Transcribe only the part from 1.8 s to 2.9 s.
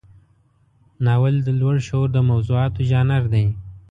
شعور د موضوعاتو